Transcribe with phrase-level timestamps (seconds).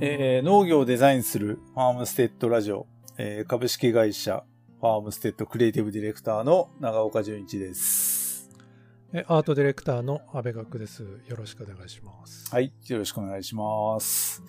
[0.00, 4.44] えー農業をデザインするファームステッドラジオ、えー株式会社
[4.80, 8.50] ファームステッドクリエイティブディレクターの長岡純一です。
[9.14, 11.02] えアートディレクターの阿部学です。
[11.26, 12.50] よろしくお願いします。
[12.54, 14.42] はい、よろしくお願いします。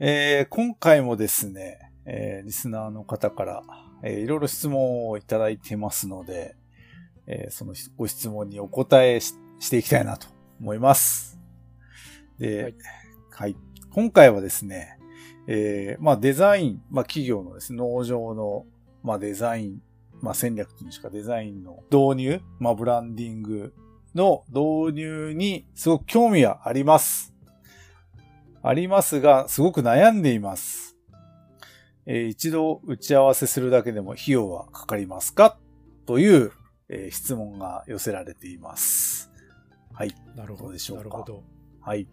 [0.00, 3.62] えー今回もですね、えーリスナーの方から、
[4.02, 6.56] えーいろいろ質問をいただいてますので、
[7.28, 10.26] えーそのご質問にお答えししていきたいなと
[10.60, 11.38] 思います。
[12.40, 12.74] で、
[13.30, 13.56] ははいい、
[13.92, 14.98] 今回はですね、
[15.48, 18.64] えーまあデザイン、まあ企業のですね、農場の、
[19.02, 19.82] まあデザイン、
[20.20, 23.74] まあ戦略というしかデザインの導入、まあブランディング
[24.14, 27.34] の導入にすごく興味はあります。
[28.62, 30.96] ありますが、すごく悩んでいます。
[32.06, 35.58] えー一度打ち合わせするだけでも費用はかかりますか？
[36.06, 36.52] という、
[36.88, 39.32] えー質問が寄せられています。
[39.92, 40.14] はい。
[40.36, 40.64] なるほど。
[40.66, 41.02] どうでしょうか？
[41.02, 41.42] なるほど。
[41.80, 42.06] はい。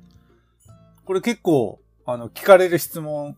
[1.08, 3.38] これ結構、あの、聞かれる質問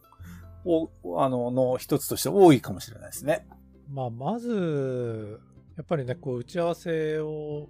[0.65, 0.89] を、
[1.21, 3.47] あの、の一つとして多いかもしれないですね。
[3.87, 5.39] まあ、まず、
[5.77, 7.69] やっぱりね、こう、打ち合わせを、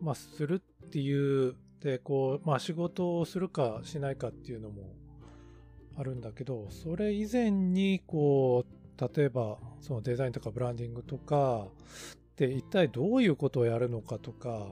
[0.00, 4.94] まあ、するっていう、で、こう、まあ、仕事をするかしないかっていうのも
[5.96, 11.66] あるんだけど、それ以前に、こう、例えば、そのデザインとかブランディングとか、
[12.36, 14.68] で、一体どういうことをやるのかとか、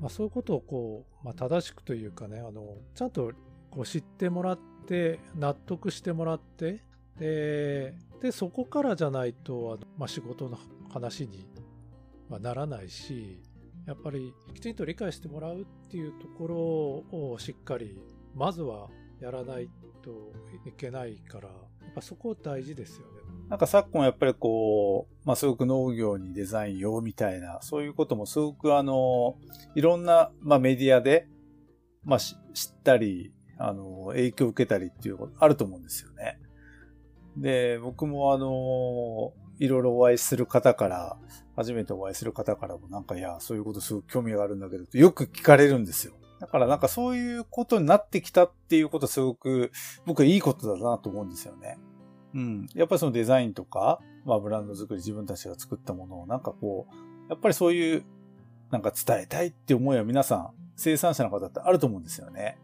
[0.00, 3.32] まあ、そういうことをこう、まあ、正しくというかね、あの、ちゃんと
[3.70, 6.82] こう知ってもらって、納得してもらって、
[7.18, 10.58] で、でそこからじゃないと、あのまあ、仕事の
[10.92, 11.46] 話に
[12.28, 13.40] はならないし、
[13.86, 16.56] やっぱりきちんと理解してもらうっていうところ
[17.32, 17.98] をしっかり、
[18.34, 18.88] まずは
[19.20, 19.68] やらない
[20.02, 20.32] と
[20.66, 21.54] いけないから、や
[21.90, 23.20] っぱそこ大事ですよね。
[23.48, 29.36] なんか昨今やっぱりこう、まあ、すごく農業にデザインをみたいな、そういうこともすごくあの、
[29.74, 31.26] いろんな、まあ、メディアで、
[32.04, 36.38] まあ、し知ったり、あの、影響を受けたりっていうことあると思うんですよね。
[37.36, 41.16] で、僕もあの、いろいろお会いする方から、
[41.56, 46.14] 初めてお会いする方からもなんか、いや、そういうことすごく興味があるんだけど、よく聞かれるんですよ。
[46.40, 49.72] だからなんかそういうことになってきたっていうことはすごく
[50.06, 51.78] 僕はいいことだなと思うんですよね。
[52.34, 52.66] うん。
[52.74, 56.94] やっぱりそのデザインとか、まあブランド作り自分たちが作ったものをなんかこう、
[57.28, 58.04] やっぱりそういう
[58.70, 62.56] なんか伝えたいって思いは皆さん生産者の方ってあると思うんですよね。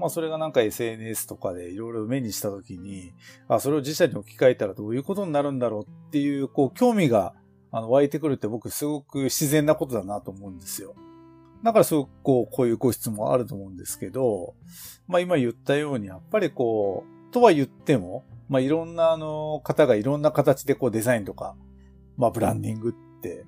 [0.00, 3.12] まあそれがなんか SNS とかでいろいろ目にしたときに、
[3.48, 7.34] あ、それを自社に置き換えたらどういうことになるんだろうっていう、こう興味が
[7.70, 10.94] あの湧いてくるって僕すごく自然なことだなと思うんですよ。
[11.62, 14.54] だからすごくこう、こういうご質問あると思うんですけど、
[15.06, 21.56] まあ今言ったようにやっぱりこう、とは言っても、まあいろんなあの方がいろんな形でこうデザインとか、
[22.16, 23.44] まあブランディングって、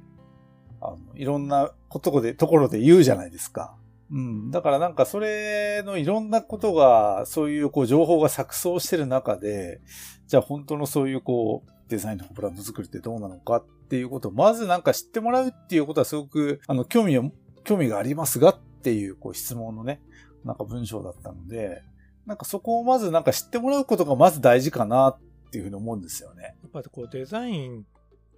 [0.83, 3.75] あの、いろんなことで、ところで言うじゃないですか。
[4.13, 4.51] うん。
[4.51, 9.81] だからなんかそれのいろんなことが、そういうこう情報が錯綜してる中で、
[10.27, 17.33] じゃあ本当のそういうこう、デザインとかブランド作りってどうなのかっていうことを、まずなんか知ってもらうっていうことはすごく、あの、興味を、
[17.65, 20.01] 興味がありますがっていう、こう質問のね、
[20.45, 21.83] なんか文章だったので、
[22.27, 25.19] なんかそこをまずなんか知ってもらうことがまず大事かなっ
[25.51, 26.57] ていうふうに思うんですよね。
[26.63, 27.85] やっぱりこうデザイン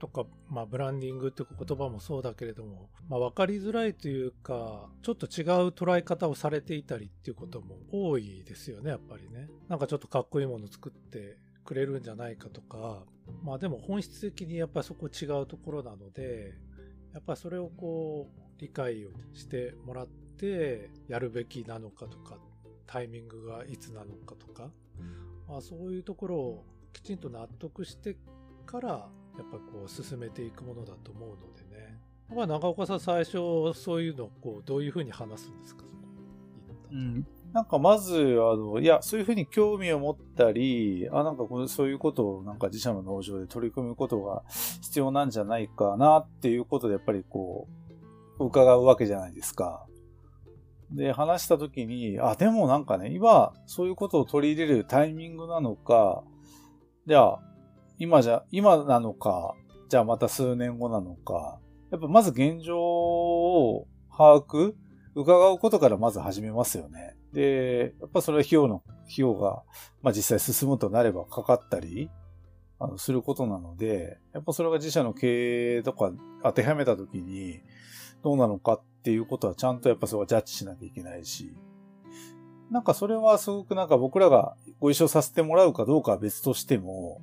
[0.04, 9.48] とか、まあ、ブランディングっていう言葉もそうだけれども、まあ、分かりづらいというかちょっと違う捉え方をされていたりっていうことも多いですよねやっぱりね。
[9.68, 13.04] なんかちょっとかっこいいもの作ってくれるんじゃないかとか。
[13.42, 16.52] まあでも本質的にやっぱりそこ違うところなので
[17.14, 22.36] やっぱりそれをこう理解をしてもらってやるべきなのかとか
[22.86, 24.70] タイミングがいつなのかとか、
[25.48, 28.18] まあ、そういうところをきちんと納得して
[28.66, 31.98] からやっぱこう進めていくものだと思うのでね。
[32.34, 35.84] まあ長岡さん最初そういうのをこうどういうふうに話すんですか？
[36.92, 37.26] うん。
[37.52, 44.42] なんかまず、あの、いや、そういうふうに興味を持ったり、あ、なんかこうそういうことをなんか自社の農場で取り組むことが
[44.82, 47.68] 必要なんじゃないかなっていうことでやっぱりこ
[48.40, 49.86] う、伺うわけじゃないですか。
[50.90, 56.24] で、話したときに、あ、でもなんかね、今、そういうことを取り入れるタイミングなのか、
[57.06, 57.40] じゃあ、
[57.98, 59.54] 今じゃ、今なのか、
[59.88, 61.58] じゃあまた数年後なのか、
[61.90, 64.74] やっぱまず現状を把握
[65.14, 67.16] 伺うことからまず始めますよね。
[67.32, 69.62] で、やっぱそれは費用の、費用が、
[70.02, 72.10] まあ実際進むとなればかかったり、
[72.80, 76.12] あの、することなので、やっぱそれが自社の経営とか
[76.42, 77.60] 当てはめたときに、
[78.22, 81.54] どうなのかっていうことはちゃんとやっぱそれはジャッジしなきゃいけないし、
[82.70, 87.20] なんかそれはすごくなんか僕らがご一緒させてもらうかどうかは別としても、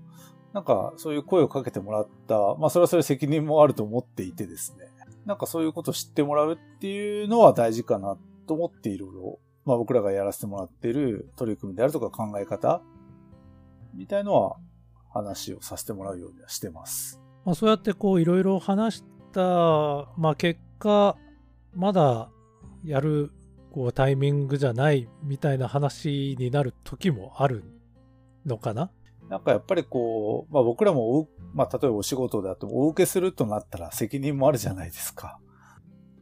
[0.54, 4.92] なんかそういう声をかけてもらった、まあそれはそれ責任もあると思っていてですね。
[5.26, 8.18] なんかそういうことを知ってもらうっていうのは大事かな
[8.48, 12.82] と思っていろいろまあ僕らがやらせてもらっている取り組みであるとか考え方
[13.94, 14.58] みたいのは
[15.14, 17.22] 話をさせてもらうようにはしてます。
[17.46, 19.42] まあ、そうやってこういろいろ話した、
[20.18, 21.18] まあ、結果
[21.74, 22.30] まだ
[22.84, 23.32] やる
[23.72, 27.64] こうタイミングじゃないみたいな話になる時もある
[28.46, 28.92] のかな？
[29.32, 35.40] なんかやっぱりこう、まあ僕らも、まあ例えばお仕事だとお受けするとなったら責任もあるじゃないですか。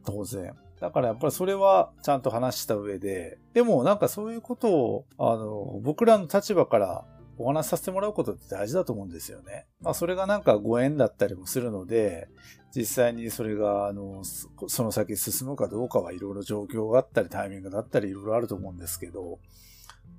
[0.06, 0.54] 当然。
[0.80, 7.04] だからやっぱりそれはちゃんと話した上で、でもなんかそういうことを、あの、僕らの立場から
[7.36, 9.66] お話しさせてもらうことって大事だと思うんですよね。
[9.80, 12.28] まあそれがなんかご縁だったりもするので、
[12.72, 14.22] 実際にそれが、あの、
[14.68, 19.40] その先進むかどうかはいろいろ状況があったりタイミングだったりいろいろあると思うんですけど、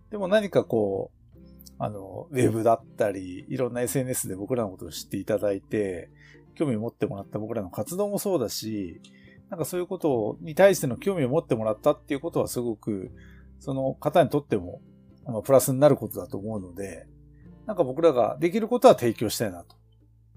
[0.10, 1.21] でも何かこう、
[1.84, 6.12] あの、ウェブだったり、いろんな SNS で僕らのことを知っていただいて、
[6.54, 9.02] 興味を持ってもらった僕らの活動もそうだし、
[9.50, 13.12] なんかそういうことに対しての興味を持ってもらったっていうことはすごく、
[13.58, 14.80] その方にとっても、
[15.26, 17.08] まあ、プラスになることだと思うので、
[17.66, 19.76] なんか僕らができることは提供したいなと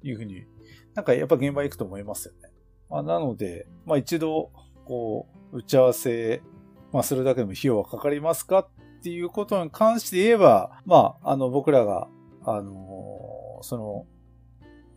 [0.03, 0.47] いうふうに、
[0.95, 2.55] なんかやっぱ現場行くと思いますよね。
[2.89, 4.51] まあ、なので、まあ一度、
[4.87, 6.43] こう、打ち合わせ、
[6.91, 8.69] まあするだけでも費用はかかりますかっ
[9.05, 12.09] っていうことに関して言えば、まあ、あの僕らが、
[12.45, 14.07] あのその、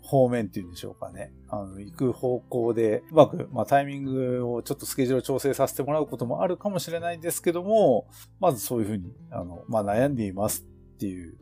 [0.01, 1.33] 方面っていうんでしょうかね。
[1.49, 8.07] あの、行く方向で、うまく、まあ、タイミングをちょっとスケジュール調整させてもらうこともあるかもしれないんですけども、
[8.39, 11.37] まずそういうふうに、あの、まあ、悩んでいますっていう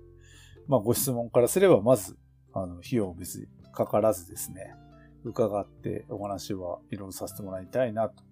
[0.67, 2.17] まあ、ご質問からすれば、まず、
[2.53, 4.73] あの、費用別にかからずですね、
[5.23, 8.23] 伺ってお話はいろいろさせてもらいたいなと。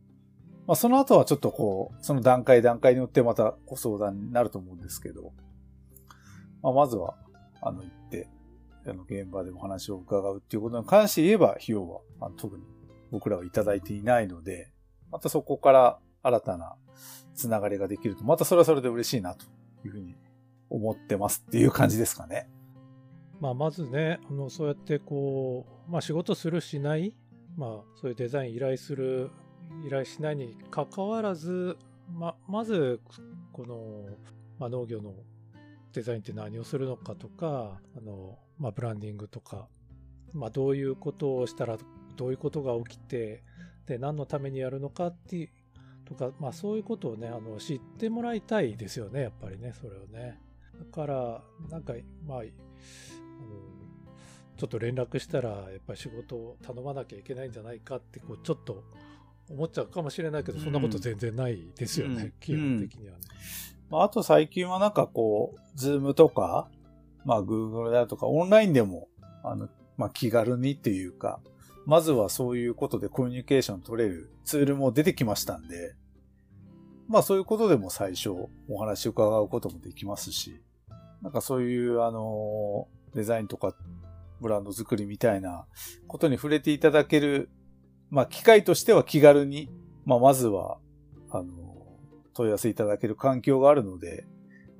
[0.65, 5.33] まあ、その後はちょっとこう、その段階段階によってまたご相談になると思うんですけど、
[6.61, 7.15] まあ、まずは、
[7.61, 8.29] あの、行って、
[8.85, 12.63] あの、現場でお話を伺うっていうことに関して言えば、費用は、あ特に
[13.11, 14.71] 僕らはいただいていないので、
[15.11, 16.75] またそこから新たな
[17.35, 19.45] つながりができると、またそれはそれで嬉しいなと
[19.85, 20.15] いうふうに
[20.69, 22.49] 思ってますっていう感じですかね。
[23.39, 27.13] まあ、まずね、あのそうやってこう、まあ、仕事するしない、
[27.57, 27.69] まあ、
[27.99, 29.31] そういうデザイン依頼する、
[29.85, 31.77] 依頼しないにかかわらず、
[32.11, 33.01] ままず、
[33.51, 34.05] この、
[34.59, 35.13] ま、農業の
[35.93, 39.67] デザインって何をするのかとか、あのまあ、ブランディングとか、
[40.33, 41.77] まあ、どういうことをしたら
[42.15, 43.43] どういうことが起きて、
[43.85, 45.49] で、何のためにやるのかっていう、
[46.05, 50.39] とか、まあそういうことをね、あの知ってもらいたいですよね、やっぱりね、それをね。
[50.79, 51.93] だから、なんか、
[52.25, 52.49] まあ、あの
[54.57, 58.83] ちょっと連絡したら、やっぱり仕事を頼まなきゃいけないんじゃないかって、こう、ちょっと
[59.49, 63.19] 思っちゃうかもしれないけど、そんなこと全然ないですよね、うん、基本的にはね。
[63.91, 66.69] うん、あと最近はなんかこう、ズームとか、
[67.25, 69.07] まあ、Google だとか、オンラインでも、
[69.43, 71.39] あの、まあ、気軽にっていうか、
[71.85, 75.95] まずはそういうことでコミュニケーション取れるツールも出てきましたんで、
[77.07, 78.29] まあそういうことでも最初
[78.69, 80.61] お話伺うこともできますし、
[81.21, 83.75] なんかそういうあの、デザインとか
[84.41, 85.65] ブランド作りみたいな
[86.07, 87.49] ことに触れていただける、
[88.13, 89.71] まあ機会としては気軽に、
[90.05, 90.77] まあまずは、
[91.31, 91.43] あの、
[92.35, 94.27] 問い合わせいただける環境があるので、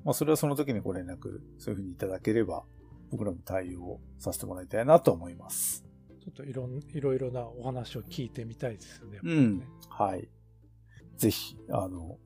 [0.04, 2.62] まあそれはその時にご連絡、そういうふうにいただければ、
[3.10, 5.84] 僕らも対応させてもらいたいなと思います。
[6.22, 9.14] ちょっといろいろいろなお話を聞いてみたいですよね。
[9.14, 9.62] ねうん。
[9.88, 10.28] はい。
[11.16, 12.18] ぜひ、あの、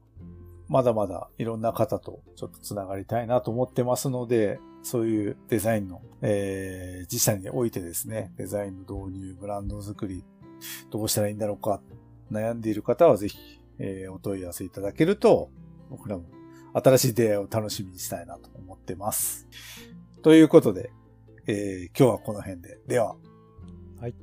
[0.69, 10.23] まだまだいろんな方とちょっとつながりたいなと思ってますので、そういうデザインの、えー、自社においてですね、デザインの導入、ブランド作り、
[10.91, 11.81] どうしたらいいんだろうか、
[12.31, 13.39] 悩んでいる方はぜひ、
[13.79, 15.51] えー、お問い合わせいただけると、
[15.91, 16.25] 僕らも
[16.75, 19.47] 新しい出会いを楽しみにしたいなと思ってます。
[20.23, 20.91] ということで、
[21.47, 22.79] えー、今日はこの辺で。
[22.87, 23.17] では。
[24.01, 24.15] はい。